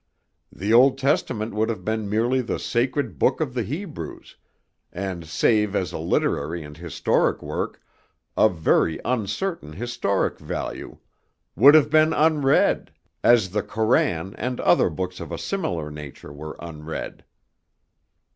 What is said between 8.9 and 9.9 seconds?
uncertain